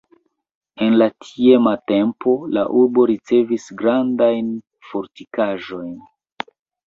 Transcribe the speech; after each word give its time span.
En 0.85 0.95
la 0.99 1.07
tiama 1.25 1.73
tempo 1.91 2.31
la 2.57 2.63
urbo 2.79 3.05
ricevis 3.13 3.67
grandajn 3.83 4.49
fortikaĵojn. 4.93 5.93